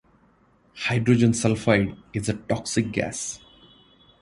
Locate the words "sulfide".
1.35-1.95